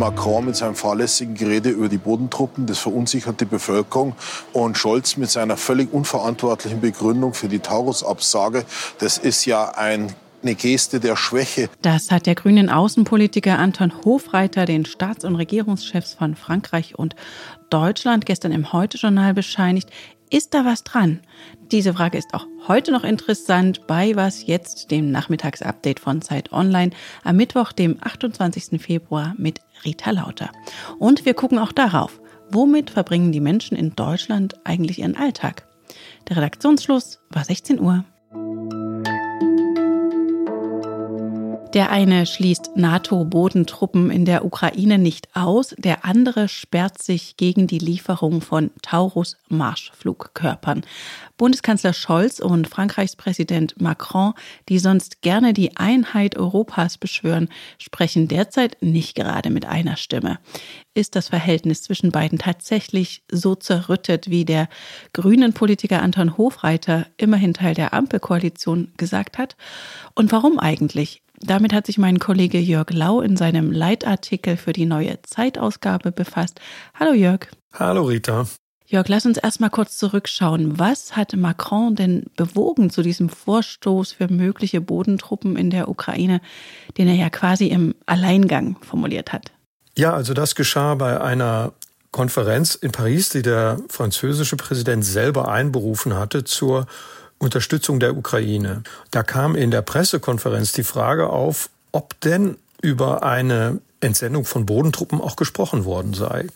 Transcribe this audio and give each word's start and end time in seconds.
Macron 0.00 0.46
mit 0.46 0.56
seinem 0.56 0.74
fahrlässigen 0.74 1.34
Gerede 1.34 1.68
über 1.68 1.88
die 1.88 1.98
Bodentruppen, 1.98 2.66
das 2.66 2.78
verunsichert 2.78 3.40
die 3.40 3.44
Bevölkerung. 3.44 4.14
Und 4.54 4.78
Scholz 4.78 5.18
mit 5.18 5.30
seiner 5.30 5.58
völlig 5.58 5.92
unverantwortlichen 5.92 6.80
Begründung 6.80 7.34
für 7.34 7.48
die 7.48 7.58
Taurus-Absage, 7.58 8.64
das 8.98 9.18
ist 9.18 9.44
ja 9.44 9.70
ein 9.76 10.12
eine 10.42 10.54
Geste 10.54 11.00
der 11.00 11.16
Schwäche. 11.16 11.68
Das 11.82 12.10
hat 12.10 12.24
der 12.24 12.34
grünen 12.34 12.70
Außenpolitiker 12.70 13.58
Anton 13.58 13.92
Hofreiter 14.06 14.64
den 14.64 14.86
Staats- 14.86 15.26
und 15.26 15.36
Regierungschefs 15.36 16.14
von 16.14 16.34
Frankreich 16.34 16.98
und 16.98 17.14
Deutschland 17.68 18.24
gestern 18.24 18.52
im 18.52 18.72
Heute-Journal 18.72 19.34
bescheinigt. 19.34 19.90
Ist 20.32 20.54
da 20.54 20.64
was 20.64 20.84
dran? 20.84 21.18
Diese 21.72 21.92
Frage 21.92 22.16
ist 22.16 22.34
auch 22.34 22.46
heute 22.68 22.92
noch 22.92 23.02
interessant 23.02 23.88
bei 23.88 24.14
Was 24.14 24.46
jetzt, 24.46 24.92
dem 24.92 25.10
Nachmittagsupdate 25.10 25.98
von 25.98 26.22
Zeit 26.22 26.52
Online 26.52 26.92
am 27.24 27.34
Mittwoch, 27.34 27.72
dem 27.72 27.98
28. 28.00 28.80
Februar 28.80 29.34
mit 29.38 29.60
Rita 29.84 30.12
Lauter. 30.12 30.52
Und 31.00 31.24
wir 31.24 31.34
gucken 31.34 31.58
auch 31.58 31.72
darauf, 31.72 32.20
womit 32.48 32.90
verbringen 32.90 33.32
die 33.32 33.40
Menschen 33.40 33.76
in 33.76 33.96
Deutschland 33.96 34.54
eigentlich 34.64 35.00
ihren 35.00 35.16
Alltag? 35.16 35.66
Der 36.28 36.36
Redaktionsschluss 36.36 37.18
war 37.30 37.44
16 37.44 37.80
Uhr. 37.80 38.04
Der 41.72 41.92
eine 41.92 42.26
schließt 42.26 42.72
NATO-Bodentruppen 42.74 44.10
in 44.10 44.24
der 44.24 44.44
Ukraine 44.44 44.98
nicht 44.98 45.28
aus, 45.36 45.72
der 45.78 46.04
andere 46.04 46.48
sperrt 46.48 47.00
sich 47.00 47.36
gegen 47.36 47.68
die 47.68 47.78
Lieferung 47.78 48.40
von 48.40 48.72
Taurus-Marschflugkörpern. 48.82 50.82
Bundeskanzler 51.36 51.92
Scholz 51.92 52.40
und 52.40 52.66
Frankreichs 52.66 53.14
Präsident 53.14 53.80
Macron, 53.80 54.32
die 54.68 54.80
sonst 54.80 55.22
gerne 55.22 55.52
die 55.52 55.76
Einheit 55.76 56.36
Europas 56.36 56.98
beschwören, 56.98 57.48
sprechen 57.78 58.26
derzeit 58.26 58.78
nicht 58.80 59.14
gerade 59.14 59.50
mit 59.50 59.64
einer 59.64 59.96
Stimme. 59.96 60.40
Ist 60.92 61.14
das 61.14 61.28
Verhältnis 61.28 61.84
zwischen 61.84 62.10
beiden 62.10 62.40
tatsächlich 62.40 63.22
so 63.30 63.54
zerrüttet, 63.54 64.28
wie 64.28 64.44
der 64.44 64.68
grünen 65.12 65.52
Politiker 65.52 66.02
Anton 66.02 66.36
Hofreiter, 66.36 67.06
immerhin 67.16 67.54
Teil 67.54 67.74
der 67.74 67.94
Ampelkoalition, 67.94 68.90
gesagt 68.96 69.38
hat? 69.38 69.56
Und 70.16 70.32
warum 70.32 70.58
eigentlich? 70.58 71.22
Damit 71.42 71.72
hat 71.72 71.86
sich 71.86 71.96
mein 71.96 72.18
Kollege 72.18 72.58
Jörg 72.58 72.90
Lau 72.90 73.22
in 73.22 73.36
seinem 73.36 73.72
Leitartikel 73.72 74.56
für 74.56 74.72
die 74.72 74.84
neue 74.84 75.20
Zeitausgabe 75.22 76.12
befasst. 76.12 76.60
Hallo 76.94 77.14
Jörg. 77.14 77.48
Hallo 77.72 78.04
Rita. 78.04 78.46
Jörg, 78.86 79.08
lass 79.08 79.24
uns 79.24 79.38
erstmal 79.38 79.70
kurz 79.70 79.96
zurückschauen. 79.96 80.78
Was 80.78 81.16
hat 81.16 81.34
Macron 81.34 81.94
denn 81.94 82.24
bewogen 82.36 82.90
zu 82.90 83.02
diesem 83.02 83.28
Vorstoß 83.28 84.12
für 84.12 84.28
mögliche 84.28 84.80
Bodentruppen 84.80 85.56
in 85.56 85.70
der 85.70 85.88
Ukraine, 85.88 86.40
den 86.98 87.08
er 87.08 87.14
ja 87.14 87.30
quasi 87.30 87.68
im 87.68 87.94
Alleingang 88.04 88.76
formuliert 88.82 89.32
hat? 89.32 89.52
Ja, 89.96 90.12
also 90.12 90.34
das 90.34 90.56
geschah 90.56 90.96
bei 90.96 91.20
einer 91.20 91.72
Konferenz 92.10 92.74
in 92.74 92.90
Paris, 92.90 93.28
die 93.28 93.42
der 93.42 93.78
französische 93.88 94.56
Präsident 94.56 95.04
selber 95.04 95.48
einberufen 95.48 96.14
hatte 96.14 96.42
zur 96.42 96.86
Unterstützung 97.40 98.00
der 98.00 98.16
Ukraine. 98.16 98.82
Da 99.10 99.22
kam 99.22 99.56
in 99.56 99.70
der 99.70 99.82
Pressekonferenz 99.82 100.72
die 100.72 100.84
Frage 100.84 101.30
auf, 101.30 101.70
ob 101.90 102.20
denn 102.20 102.56
über 102.82 103.22
eine 103.22 103.80
Entsendung 104.00 104.44
von 104.44 104.66
Bodentruppen 104.66 105.20
auch 105.20 105.36
gesprochen 105.36 105.84
worden 105.84 106.14
sei. 106.14 106.46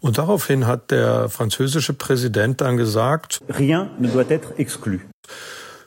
Und 0.00 0.18
daraufhin 0.18 0.66
hat 0.66 0.90
der 0.90 1.28
französische 1.28 1.94
Präsident 1.94 2.60
dann 2.60 2.76
gesagt, 2.76 3.40
Rien 3.48 3.88
ne 3.98 4.08
doit 4.08 4.30
être 4.30 4.58
exclu. 4.58 4.98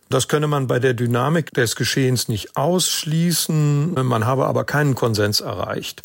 Das 0.10 0.28
könne 0.28 0.48
man 0.48 0.68
bei 0.68 0.80
der 0.80 0.94
Dynamik 0.94 1.52
des 1.52 1.76
Geschehens 1.76 2.30
nicht 2.30 2.56
ausschließen, 2.56 3.94
man 3.94 4.26
habe 4.26 4.46
aber 4.46 4.64
keinen 4.64 4.96
Konsens 4.96 5.42
erreicht. 5.42 6.02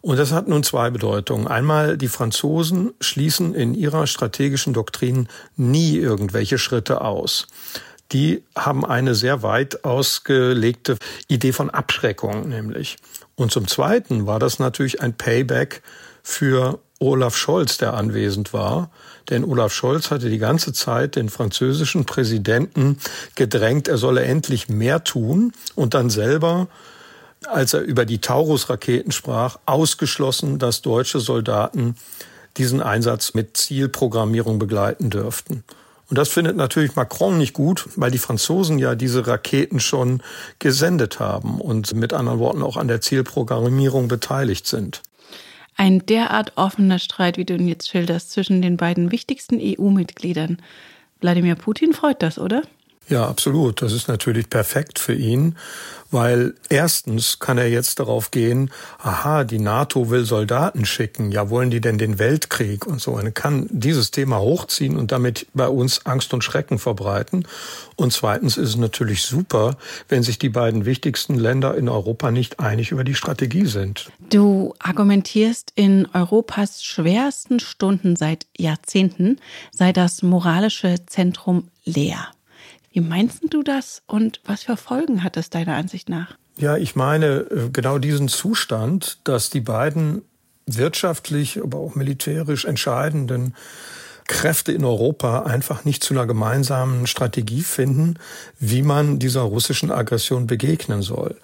Und 0.00 0.18
das 0.18 0.32
hat 0.32 0.48
nun 0.48 0.64
zwei 0.64 0.90
Bedeutungen. 0.90 1.46
Einmal, 1.46 1.96
die 1.96 2.08
Franzosen 2.08 2.92
schließen 3.00 3.54
in 3.54 3.74
ihrer 3.74 4.06
strategischen 4.06 4.72
Doktrin 4.72 5.28
nie 5.56 5.96
irgendwelche 5.96 6.58
Schritte 6.58 7.02
aus 7.02 7.46
die 8.12 8.42
haben 8.56 8.84
eine 8.84 9.14
sehr 9.14 9.42
weit 9.42 9.84
ausgelegte 9.84 10.98
Idee 11.28 11.52
von 11.52 11.70
Abschreckung 11.70 12.48
nämlich. 12.48 12.96
Und 13.34 13.50
zum 13.52 13.66
Zweiten 13.66 14.26
war 14.26 14.38
das 14.38 14.58
natürlich 14.58 15.00
ein 15.00 15.14
Payback 15.14 15.82
für 16.22 16.78
Olaf 16.98 17.36
Scholz, 17.36 17.78
der 17.78 17.94
anwesend 17.94 18.52
war. 18.52 18.90
Denn 19.30 19.44
Olaf 19.44 19.72
Scholz 19.72 20.10
hatte 20.10 20.30
die 20.30 20.38
ganze 20.38 20.72
Zeit 20.72 21.16
den 21.16 21.28
französischen 21.28 22.04
Präsidenten 22.04 22.98
gedrängt, 23.34 23.88
er 23.88 23.98
solle 23.98 24.22
endlich 24.22 24.68
mehr 24.68 25.02
tun 25.02 25.52
und 25.74 25.94
dann 25.94 26.10
selber, 26.10 26.68
als 27.46 27.74
er 27.74 27.80
über 27.80 28.04
die 28.04 28.20
Taurus-Raketen 28.20 29.10
sprach, 29.10 29.58
ausgeschlossen, 29.66 30.58
dass 30.58 30.82
deutsche 30.82 31.18
Soldaten 31.18 31.96
diesen 32.56 32.82
Einsatz 32.82 33.34
mit 33.34 33.56
Zielprogrammierung 33.56 34.58
begleiten 34.58 35.10
dürften. 35.10 35.64
Und 36.12 36.18
das 36.18 36.28
findet 36.28 36.58
natürlich 36.58 36.94
Macron 36.94 37.38
nicht 37.38 37.54
gut, 37.54 37.88
weil 37.96 38.10
die 38.10 38.18
Franzosen 38.18 38.78
ja 38.78 38.94
diese 38.94 39.26
Raketen 39.26 39.80
schon 39.80 40.22
gesendet 40.58 41.20
haben 41.20 41.58
und 41.58 41.94
mit 41.94 42.12
anderen 42.12 42.38
Worten 42.38 42.62
auch 42.62 42.76
an 42.76 42.86
der 42.86 43.00
Zielprogrammierung 43.00 44.08
beteiligt 44.08 44.66
sind. 44.66 45.00
Ein 45.74 46.04
derart 46.04 46.52
offener 46.56 46.98
Streit, 46.98 47.38
wie 47.38 47.46
du 47.46 47.54
ihn 47.54 47.66
jetzt 47.66 47.88
schilderst, 47.88 48.30
zwischen 48.30 48.60
den 48.60 48.76
beiden 48.76 49.10
wichtigsten 49.10 49.58
EU-Mitgliedern. 49.58 50.58
Wladimir 51.22 51.54
Putin 51.54 51.94
freut 51.94 52.22
das, 52.22 52.38
oder? 52.38 52.60
Ja, 53.08 53.28
absolut. 53.28 53.82
Das 53.82 53.92
ist 53.92 54.08
natürlich 54.08 54.48
perfekt 54.48 54.98
für 54.98 55.14
ihn, 55.14 55.56
weil 56.10 56.54
erstens 56.68 57.38
kann 57.40 57.58
er 57.58 57.68
jetzt 57.68 57.98
darauf 57.98 58.30
gehen, 58.30 58.70
aha, 58.98 59.44
die 59.44 59.58
NATO 59.58 60.10
will 60.10 60.24
Soldaten 60.24 60.84
schicken, 60.84 61.32
ja, 61.32 61.50
wollen 61.50 61.70
die 61.70 61.80
denn 61.80 61.98
den 61.98 62.18
Weltkrieg 62.18 62.86
und 62.86 63.00
so. 63.00 63.18
Er 63.18 63.30
kann 63.30 63.66
dieses 63.70 64.12
Thema 64.12 64.38
hochziehen 64.38 64.96
und 64.96 65.10
damit 65.10 65.46
bei 65.52 65.68
uns 65.68 66.06
Angst 66.06 66.32
und 66.32 66.44
Schrecken 66.44 66.78
verbreiten. 66.78 67.46
Und 67.96 68.12
zweitens 68.12 68.56
ist 68.56 68.70
es 68.70 68.76
natürlich 68.76 69.22
super, 69.22 69.76
wenn 70.08 70.22
sich 70.22 70.38
die 70.38 70.48
beiden 70.48 70.84
wichtigsten 70.84 71.34
Länder 71.34 71.76
in 71.76 71.88
Europa 71.88 72.30
nicht 72.30 72.60
einig 72.60 72.92
über 72.92 73.04
die 73.04 73.14
Strategie 73.14 73.66
sind. 73.66 74.10
Du 74.30 74.74
argumentierst, 74.78 75.72
in 75.74 76.06
Europas 76.12 76.84
schwersten 76.84 77.58
Stunden 77.58 78.16
seit 78.16 78.46
Jahrzehnten 78.56 79.38
sei 79.70 79.92
das 79.92 80.22
moralische 80.22 80.96
Zentrum 81.06 81.68
leer. 81.84 82.28
Wie 82.92 83.00
meinst 83.00 83.42
du 83.48 83.62
das 83.62 84.02
und 84.06 84.40
was 84.44 84.64
für 84.64 84.76
Folgen 84.76 85.24
hat 85.24 85.36
das 85.36 85.50
deiner 85.50 85.76
Ansicht 85.76 86.08
nach? 86.08 86.36
Ja, 86.58 86.76
ich 86.76 86.94
meine 86.94 87.46
äh, 87.50 87.70
genau 87.72 87.98
diesen 87.98 88.28
Zustand, 88.28 89.18
dass 89.24 89.50
die 89.50 89.60
beiden 89.60 90.22
wirtschaftlich, 90.66 91.62
aber 91.62 91.78
auch 91.78 91.94
militärisch 91.94 92.64
entscheidenden 92.66 93.54
Kräfte 94.28 94.72
in 94.72 94.84
Europa 94.84 95.42
einfach 95.42 95.84
nicht 95.84 96.04
zu 96.04 96.14
einer 96.14 96.26
gemeinsamen 96.26 97.06
Strategie 97.06 97.62
finden, 97.62 98.18
wie 98.58 98.82
man 98.82 99.18
dieser 99.18 99.40
russischen 99.40 99.90
Aggression 99.90 100.46
begegnen 100.46 101.02
soll. 101.02 101.36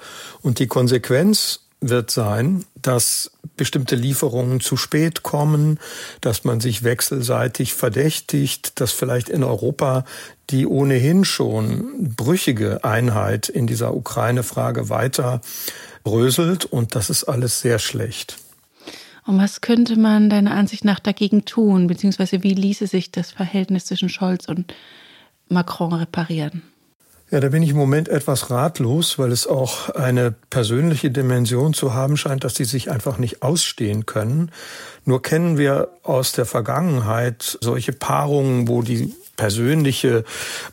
Und 0.42 0.58
die 0.58 0.68
Konsequenz 0.68 1.67
wird 1.80 2.10
sein, 2.10 2.64
dass 2.80 3.30
bestimmte 3.56 3.96
Lieferungen 3.96 4.60
zu 4.60 4.76
spät 4.76 5.22
kommen, 5.22 5.78
dass 6.20 6.44
man 6.44 6.60
sich 6.60 6.82
wechselseitig 6.82 7.74
verdächtigt, 7.74 8.80
dass 8.80 8.92
vielleicht 8.92 9.28
in 9.28 9.44
Europa 9.44 10.04
die 10.50 10.66
ohnehin 10.66 11.24
schon 11.24 12.14
brüchige 12.16 12.84
Einheit 12.84 13.48
in 13.48 13.66
dieser 13.66 13.94
Ukraine-Frage 13.94 14.88
weiter 14.88 15.40
bröselt 16.04 16.64
und 16.64 16.94
das 16.94 17.10
ist 17.10 17.24
alles 17.24 17.60
sehr 17.60 17.78
schlecht. 17.78 18.38
Und 19.26 19.38
was 19.38 19.60
könnte 19.60 19.96
man 19.98 20.30
deiner 20.30 20.52
Ansicht 20.52 20.86
nach 20.86 21.00
dagegen 21.00 21.44
tun, 21.44 21.86
beziehungsweise 21.86 22.42
wie 22.42 22.54
ließe 22.54 22.86
sich 22.86 23.12
das 23.12 23.30
Verhältnis 23.30 23.84
zwischen 23.84 24.08
Scholz 24.08 24.48
und 24.48 24.72
Macron 25.48 25.92
reparieren? 25.92 26.62
Ja, 27.30 27.40
da 27.40 27.50
bin 27.50 27.62
ich 27.62 27.70
im 27.70 27.76
Moment 27.76 28.08
etwas 28.08 28.50
ratlos, 28.50 29.18
weil 29.18 29.32
es 29.32 29.46
auch 29.46 29.90
eine 29.90 30.32
persönliche 30.48 31.10
Dimension 31.10 31.74
zu 31.74 31.92
haben 31.92 32.16
scheint, 32.16 32.42
dass 32.42 32.54
die 32.54 32.64
sich 32.64 32.90
einfach 32.90 33.18
nicht 33.18 33.42
ausstehen 33.42 34.06
können. 34.06 34.50
Nur 35.04 35.20
kennen 35.20 35.58
wir 35.58 35.88
aus 36.02 36.32
der 36.32 36.46
Vergangenheit 36.46 37.58
solche 37.60 37.92
Paarungen, 37.92 38.66
wo 38.66 38.80
die 38.80 39.14
persönliche 39.38 40.24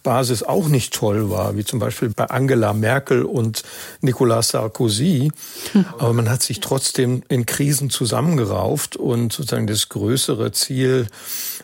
Basis 0.03 0.43
auch 0.43 0.67
nicht 0.67 0.93
toll 0.93 1.29
war, 1.29 1.55
wie 1.55 1.63
zum 1.63 1.79
Beispiel 1.79 2.09
bei 2.09 2.25
Angela 2.25 2.73
Merkel 2.73 3.23
und 3.23 3.63
Nicolas 4.01 4.49
Sarkozy. 4.49 5.31
Aber 5.97 6.11
man 6.11 6.29
hat 6.29 6.41
sich 6.41 6.59
trotzdem 6.59 7.23
in 7.29 7.45
Krisen 7.45 7.89
zusammengerauft 7.89 8.97
und 8.97 9.31
sozusagen 9.31 9.67
das 9.67 9.87
größere 9.87 10.51
Ziel 10.51 11.07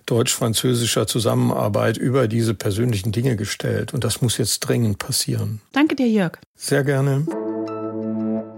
deutsch-französischer 0.05 1.07
Zusammenarbeit 1.07 1.97
über 1.97 2.29
diese 2.29 2.53
persönlichen 2.53 3.11
Dinge 3.11 3.35
gestellt. 3.35 3.93
Und 3.93 4.05
das 4.05 4.21
muss 4.21 4.37
jetzt 4.37 4.61
dringend 4.61 4.99
passieren. 4.99 5.59
Danke 5.73 5.95
dir, 5.95 6.07
Jörg. 6.07 6.37
Sehr 6.55 6.83
gerne. 6.83 7.25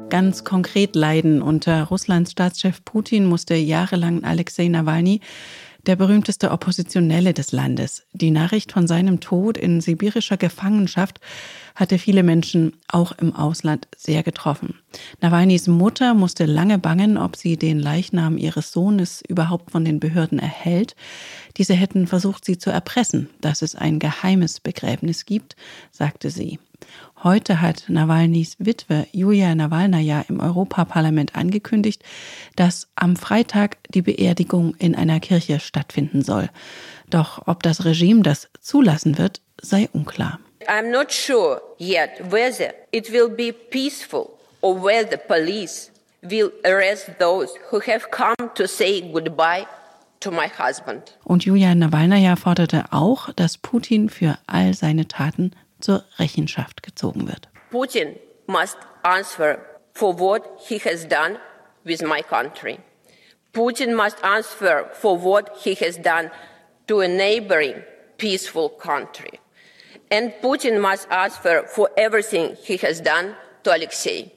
Ganz 0.09 0.43
konkret 0.43 0.95
leiden 0.95 1.41
unter 1.41 1.85
Russlands 1.85 2.33
Staatschef 2.33 2.83
Putin 2.83 3.25
musste 3.25 3.55
jahrelang 3.55 4.23
Alexei 4.23 4.67
Nawalny 4.67 5.21
der 5.85 5.95
berühmteste 5.97 6.51
Oppositionelle 6.51 7.33
des 7.33 7.51
Landes. 7.51 8.03
Die 8.13 8.31
Nachricht 8.31 8.71
von 8.71 8.87
seinem 8.87 9.19
Tod 9.19 9.57
in 9.57 9.81
sibirischer 9.81 10.37
Gefangenschaft 10.37 11.19
hatte 11.75 11.97
viele 11.97 12.23
Menschen 12.23 12.73
auch 12.87 13.11
im 13.13 13.35
Ausland 13.35 13.87
sehr 13.97 14.23
getroffen. 14.23 14.75
Nawalnys 15.21 15.67
Mutter 15.67 16.13
musste 16.13 16.45
lange 16.45 16.77
bangen, 16.77 17.17
ob 17.17 17.35
sie 17.35 17.57
den 17.57 17.79
Leichnam 17.79 18.37
ihres 18.37 18.71
Sohnes 18.71 19.21
überhaupt 19.27 19.71
von 19.71 19.83
den 19.83 19.99
Behörden 19.99 20.39
erhält. 20.39 20.95
Diese 21.57 21.73
hätten 21.73 22.07
versucht, 22.07 22.45
sie 22.45 22.57
zu 22.57 22.69
erpressen, 22.69 23.29
dass 23.41 23.61
es 23.61 23.75
ein 23.75 23.99
geheimes 23.99 24.59
Begräbnis 24.59 25.25
gibt, 25.25 25.55
sagte 25.91 26.29
sie. 26.29 26.59
Heute 27.23 27.61
hat 27.61 27.85
Nawalnys 27.87 28.57
Witwe 28.59 29.07
Julia 29.13 29.55
Nawalnaja 29.55 30.25
im 30.27 30.41
Europaparlament 30.41 31.35
angekündigt, 31.35 32.03
dass 32.57 32.89
am 32.95 33.15
Freitag 33.15 33.77
die 33.93 34.01
Beerdigung 34.01 34.75
in 34.77 34.93
einer 34.93 35.21
Kirche 35.21 35.61
stattfinden 35.61 36.21
soll. 36.21 36.49
Doch 37.09 37.47
ob 37.47 37.63
das 37.63 37.85
Regime 37.85 38.23
das 38.23 38.49
zulassen 38.59 39.17
wird, 39.17 39.39
sei 39.61 39.87
unklar. 39.93 40.39
I'm 40.67 40.91
not 40.91 41.13
sure 41.13 41.61
yet 41.79 42.09
whether 42.29 42.73
it 42.91 43.09
will 43.13 43.29
be 43.29 43.53
peaceful 43.53 44.31
or 44.59 44.83
whether 44.83 45.15
police 45.15 45.91
will 46.21 46.51
arrest 46.65 47.09
those 47.19 47.53
who 47.71 47.79
have 47.87 48.09
come 48.11 48.49
to 48.55 48.67
say 48.67 48.99
goodbye 48.99 49.65
to 50.19 50.29
my 50.29 50.49
husband. 50.59 51.17
Und 51.23 51.45
Julia 51.45 51.73
Nawalnaja 51.73 52.35
forderte 52.35 52.83
auch, 52.91 53.31
dass 53.31 53.57
Putin 53.57 54.09
für 54.09 54.37
all 54.45 54.73
seine 54.73 55.07
Taten 55.07 55.51
zur 55.83 56.03
Rechenschaft 56.17 56.83
gezogen 56.83 57.27
wird. 57.27 57.49
Putin 57.71 58.17
must 58.47 58.77
answer 59.03 59.59
for 59.93 60.17
what 60.19 60.43
he 60.67 60.79
has 60.79 61.07
done 61.07 61.37
with 61.83 62.01
my 62.01 62.21
country. 62.21 62.79
Putin 63.53 63.95
must 63.95 64.23
answer 64.23 64.89
for 64.93 65.17
what 65.17 65.51
he 65.63 65.75
has 65.75 65.97
done 65.97 66.31
to 66.87 67.01
a 67.01 67.07
neighboring 67.07 67.83
peaceful 68.17 68.69
country. 68.69 69.39
And 70.09 70.33
Putin 70.41 70.79
must 70.79 71.07
answer 71.11 71.63
for 71.67 71.89
everything 71.97 72.55
he 72.63 72.77
has 72.77 73.01
done 73.01 73.35
to 73.63 73.75
Alexei. 73.75 74.31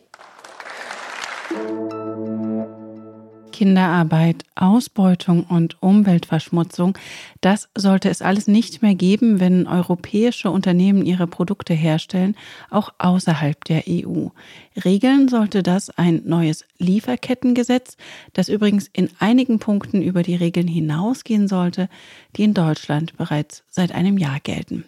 Kinderarbeit, 3.57 4.45
Ausbeutung 4.55 5.45
und 5.45 5.83
Umweltverschmutzung, 5.83 6.99
das 7.41 7.71
sollte 7.75 8.11
es 8.11 8.21
alles 8.21 8.49
nicht 8.49 8.83
mehr 8.83 8.95
geben, 8.95 9.41
wenn 9.41 9.67
europäische 9.67 10.51
Unternehmen 10.51 11.07
ihre 11.07 11.27
Produkte 11.27 11.73
herstellen, 11.73 12.37
auch 12.69 12.91
außerhalb 12.99 13.65
der 13.65 13.85
EU. 13.89 14.27
Regeln 14.85 15.29
sollte 15.29 15.63
das 15.63 15.89
ein 15.89 16.21
neues 16.27 16.67
Lieferkettengesetz, 16.77 17.97
das 18.35 18.51
übrigens 18.51 18.91
in 18.93 19.09
einigen 19.21 19.59
Punkten 19.59 20.03
über 20.03 20.23
die 20.23 20.37
Regeln 20.37 20.69
hinausgehen 20.69 21.49
sollte, 21.49 21.89
die 22.37 22.45
in 22.45 22.53
Deutschland 22.53 23.17
bereits 23.17 23.65
seit 23.71 23.91
einem 23.93 24.19
Jahr 24.19 24.39
gelten. 24.41 24.85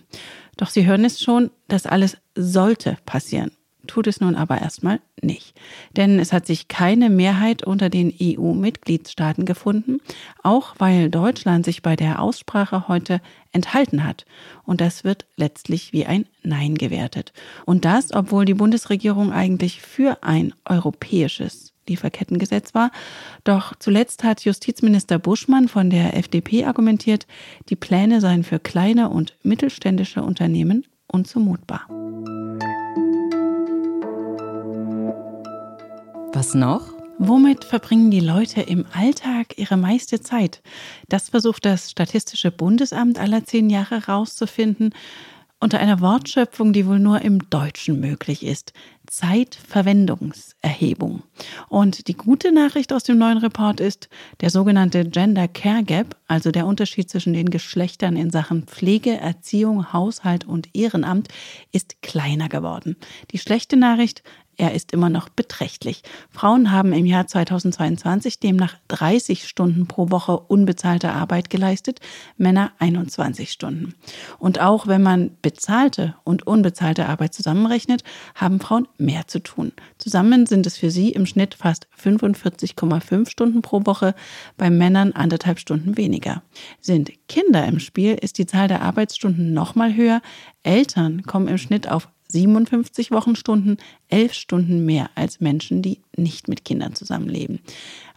Doch 0.59 0.69
Sie 0.69 0.85
hören 0.85 1.07
es 1.07 1.23
schon, 1.23 1.51
das 1.69 1.87
alles 1.87 2.19
sollte 2.35 2.99
passieren 3.07 3.51
tut 3.89 4.07
es 4.07 4.21
nun 4.21 4.37
aber 4.37 4.61
erstmal 4.61 5.01
nicht. 5.21 5.55
Denn 5.97 6.21
es 6.21 6.33
hat 6.33 6.47
sich 6.47 6.69
keine 6.69 7.11
Mehrheit 7.11 7.65
unter 7.65 7.91
den 7.91 8.15
EU-Mitgliedstaaten 8.21 9.45
gefunden, 9.45 9.99
auch 10.43 10.77
weil 10.79 11.11
Deutschland 11.11 11.65
sich 11.65 11.83
bei 11.83 11.97
der 11.97 12.23
Aussprache 12.23 12.87
heute 12.87 13.21
enthalten 13.51 14.05
hat. 14.05 14.25
Und 14.65 14.81
das 14.81 15.03
wird 15.03 15.27
letztlich 15.37 15.93
wie 15.93 16.07
ein 16.07 16.27
Nein 16.43 16.77
gewertet. 16.77 17.33
Und 17.65 17.85
das, 17.85 18.13
obwohl 18.13 18.45
die 18.45 18.55
Bundesregierung 18.55 19.33
eigentlich 19.33 19.81
für 19.81 20.23
ein 20.23 20.55
europäisches 20.65 21.73
Lieferkettengesetz 21.89 22.75
war. 22.75 22.91
Doch 23.45 23.75
zuletzt 23.79 24.23
hat 24.23 24.45
Justizminister 24.45 25.19
Buschmann 25.19 25.69
von 25.69 25.91
der 25.91 26.17
FDP 26.17 26.65
argumentiert, 26.65 27.27
die 27.71 27.77
Pläne 27.77 28.21
seien 28.21 28.45
für 28.45 28.59
kleine 28.59 29.09
und 29.09 29.37
mittelständische 29.43 30.23
Unternehmen 30.23 30.85
unzumutbar. 31.07 31.89
Was 36.39 36.55
noch? 36.55 36.95
Womit 37.19 37.65
verbringen 37.65 38.13
die 38.13 38.21
Leute 38.21 38.61
im 38.61 38.87
Alltag 38.93 39.59
ihre 39.59 39.77
meiste 39.77 40.21
Zeit? 40.21 40.63
Das 41.09 41.31
versucht 41.31 41.65
das 41.65 41.91
Statistische 41.91 42.53
Bundesamt 42.53 43.19
aller 43.19 43.45
zehn 43.45 43.71
Jahre 43.71 44.07
herauszufinden, 44.07 44.95
unter 45.59 45.81
einer 45.81 46.01
Wortschöpfung, 46.01 46.73
die 46.73 46.87
wohl 46.87 47.01
nur 47.01 47.23
im 47.23 47.51
Deutschen 47.51 47.99
möglich 47.99 48.47
ist. 48.47 48.73
Zeitverwendungserhebung. 49.09 51.25
Und 51.69 52.07
die 52.07 52.17
gute 52.17 52.53
Nachricht 52.53 52.93
aus 52.93 53.03
dem 53.03 53.19
neuen 53.19 53.39
Report 53.39 53.81
ist, 53.81 54.09
der 54.41 54.51
sogenannte 54.51 55.07
Gender 55.07 55.49
Care 55.49 55.83
Gap, 55.83 56.15
also 56.29 56.53
der 56.53 56.67
Unterschied 56.67 57.11
zwischen 57.11 57.33
den 57.33 57.51
Geschlechtern 57.51 58.15
in 58.15 58.31
Sachen 58.31 58.63
Pflege, 58.63 59.17
Erziehung, 59.17 59.93
Haushalt 59.93 60.47
und 60.47 60.73
Ehrenamt, 60.77 61.27
ist 61.73 62.01
kleiner 62.01 62.49
geworden. 62.49 62.95
Die 63.33 63.39
schlechte 63.39 63.77
Nachricht, 63.77 64.23
er 64.59 64.75
ist 64.75 64.93
immer 64.93 65.09
noch 65.09 65.29
beträchtlich. 65.29 66.03
Frauen 66.31 66.73
haben 66.73 66.93
im 66.93 67.07
Jahr 67.07 67.29
2022 67.29 68.41
demnach 68.41 68.75
30 68.89 69.49
Stunden 69.49 69.87
pro 69.87 70.11
Woche 70.11 70.37
unbezahlte 70.37 71.13
Arbeit 71.13 71.49
geleistet, 71.49 72.01
Männer 72.37 72.73
21 72.81 73.53
Stunden. 73.53 73.95
Und 74.41 74.61
auch 74.61 74.89
wenn 74.89 75.03
man 75.03 75.31
bezahlte 75.43 76.17
und 76.25 76.47
unbezahlte 76.47 77.07
Arbeit 77.07 77.35
zusammenrechnet, 77.35 78.03
haben 78.35 78.59
Frauen 78.59 78.89
mehr 78.99 79.29
zu 79.29 79.39
tun. 79.39 79.73
Zusammen 79.97 80.47
sind 80.47 80.67
es 80.67 80.77
für 80.77 80.91
sie 80.91 81.13
im 81.13 81.25
Schnitt 81.25 81.55
fast 81.55 81.87
45,5 81.97 83.31
Stunden 83.31 83.63
pro 83.63 83.87
Woche, 83.87 84.15
bei 84.57 84.71
Männern 84.71 85.13
anderthalb 85.13 85.61
Stunden 85.61 85.97
weniger. 85.97 86.43
Sind 86.81 87.13
Kinder 87.29 87.65
im 87.65 87.79
Spiel, 87.79 88.15
ist 88.21 88.39
die 88.39 88.47
Zahl 88.47 88.67
der 88.67 88.83
Arbeitsstunden 88.83 89.55
nochmal 89.55 89.95
höher. 89.95 90.21
Eltern 90.65 91.23
kommen 91.23 91.47
im 91.47 91.59
Schnitt 91.59 91.89
auf 91.89 92.09
57 92.31 93.11
Wochenstunden, 93.11 93.79
11 94.09 94.35
Stunden 94.35 94.85
mehr 94.85 95.11
als 95.15 95.41
Menschen, 95.41 95.83
die 95.83 96.01
nicht 96.17 96.49
mit 96.49 96.65
Kindern 96.65 96.95
zusammenleben. 96.95 97.61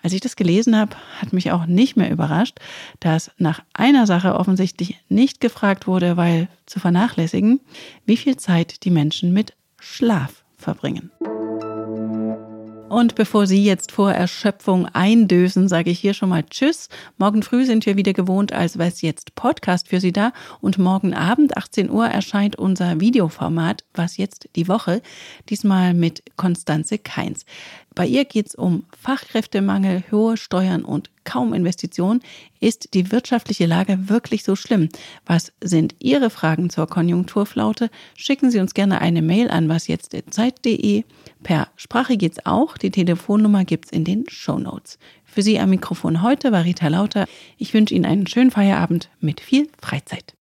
Als 0.03 0.13
ich 0.13 0.21
das 0.21 0.35
gelesen 0.35 0.75
habe, 0.77 0.95
hat 1.19 1.33
mich 1.33 1.51
auch 1.51 1.65
nicht 1.65 1.95
mehr 1.95 2.11
überrascht, 2.11 2.59
dass 2.99 3.31
nach 3.37 3.61
einer 3.73 4.07
Sache 4.07 4.35
offensichtlich 4.35 4.97
nicht 5.09 5.39
gefragt 5.39 5.87
wurde, 5.87 6.17
weil 6.17 6.49
zu 6.65 6.79
vernachlässigen, 6.79 7.61
wie 8.05 8.17
viel 8.17 8.37
Zeit 8.37 8.83
die 8.83 8.91
Menschen 8.91 9.31
mit 9.31 9.53
Schlaf 9.79 10.43
verbringen. 10.57 11.11
Und 12.91 13.15
bevor 13.15 13.47
Sie 13.47 13.63
jetzt 13.63 13.93
vor 13.93 14.11
Erschöpfung 14.11 14.85
eindösen, 14.85 15.69
sage 15.69 15.91
ich 15.91 15.99
hier 15.99 16.13
schon 16.13 16.27
mal 16.27 16.43
Tschüss. 16.43 16.89
Morgen 17.17 17.41
früh 17.41 17.63
sind 17.63 17.85
wir 17.85 17.95
wieder 17.95 18.11
gewohnt 18.11 18.51
als 18.51 18.77
Was 18.77 19.01
jetzt 19.01 19.33
Podcast 19.33 19.87
für 19.87 20.01
Sie 20.01 20.11
da. 20.11 20.33
Und 20.59 20.77
morgen 20.77 21.13
Abend, 21.13 21.55
18 21.55 21.89
Uhr, 21.89 22.07
erscheint 22.07 22.57
unser 22.57 22.99
Videoformat 22.99 23.85
Was 23.93 24.17
jetzt 24.17 24.49
die 24.57 24.67
Woche. 24.67 25.01
Diesmal 25.47 25.93
mit 25.93 26.21
Konstanze 26.35 26.97
Keins. 26.97 27.45
Bei 27.95 28.05
ihr 28.05 28.25
geht 28.25 28.47
es 28.47 28.55
um 28.55 28.83
Fachkräftemangel, 29.01 30.03
hohe 30.11 30.35
Steuern 30.35 30.83
und 30.83 31.09
kaum 31.23 31.53
Investitionen. 31.53 32.21
Ist 32.59 32.93
die 32.93 33.11
wirtschaftliche 33.11 33.65
Lage 33.65 34.09
wirklich 34.09 34.43
so 34.43 34.55
schlimm? 34.55 34.89
Was 35.25 35.51
sind 35.61 35.95
Ihre 35.99 36.29
Fragen 36.29 36.69
zur 36.69 36.87
Konjunkturflaute? 36.87 37.89
Schicken 38.15 38.51
Sie 38.51 38.59
uns 38.59 38.73
gerne 38.73 39.01
eine 39.01 39.21
Mail 39.21 39.49
an 39.49 39.69
wasjetzt.zeit.de. 39.69 41.03
Per 41.43 41.67
Sprache 41.75 42.17
geht's 42.17 42.45
auch. 42.45 42.77
Die 42.77 42.91
Telefonnummer 42.91 43.65
gibt's 43.65 43.91
in 43.91 44.03
den 44.03 44.25
Show 44.29 44.59
Notes. 44.59 44.99
Für 45.23 45.41
Sie 45.41 45.59
am 45.59 45.69
Mikrofon 45.69 46.21
heute 46.21 46.51
war 46.51 46.65
Rita 46.65 46.87
Lauter. 46.87 47.25
Ich 47.57 47.73
wünsche 47.73 47.93
Ihnen 47.93 48.05
einen 48.05 48.27
schönen 48.27 48.51
Feierabend 48.51 49.09
mit 49.19 49.39
viel 49.39 49.69
Freizeit. 49.81 50.35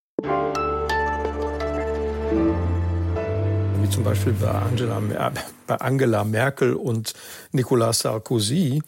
wie 3.82 3.88
zum 3.88 4.04
Beispiel 4.04 4.32
bei 4.34 4.50
Angela, 4.50 5.00
bei 5.66 5.76
Angela 5.76 6.24
Merkel 6.24 6.74
und 6.74 7.14
Nicolas 7.52 8.00
Sarkozy, 8.00 8.82